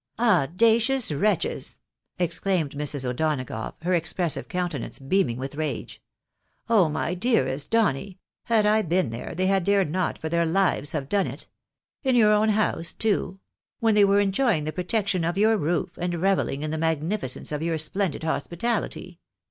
^''" 0.19 0.23
Audacious 0.41 1.11
wretches!" 1.11 1.77
exclaimed 2.27 2.71
Mrs. 2.71 3.05
O'Donagough, 3.05 3.75
her 3.83 3.93
ex 3.93 4.11
pressive 4.13 4.47
countenance 4.47 4.97
beaming 4.97 5.37
with 5.37 5.53
rage." 5.53 6.01
Oh, 6.71 6.89
my 6.89 7.13
dearest 7.13 7.69
Donny! 7.69 8.17
had 8.45 8.65
I 8.65 8.81
been 8.81 9.11
there, 9.11 9.35
they 9.35 9.45
had 9.45 9.63
dared 9.63 9.91
not 9.91 10.17
for 10.17 10.27
their 10.27 10.43
Hves 10.47 10.93
have 10.93 11.07
done 11.07 11.27
it. 11.27 11.45
In 12.01 12.15
your 12.15 12.31
own 12.33 12.49
house 12.49 12.93
too!— 12.93 13.37
when 13.79 13.93
they 13.93 14.03
were 14.03 14.19
enjoying 14.19 14.63
the 14.63 14.73
protection 14.73 15.23
of 15.23 15.37
your 15.37 15.55
roof, 15.55 15.99
and 15.99 16.13
reveUing 16.13 16.63
in 16.63 16.71
the 16.71 16.79
magnificence 16.79 17.51
of 17.51 17.61
yoiu* 17.61 17.79
splendid 17.79 18.23
hos 18.23 18.47
pitahty 18.47 19.19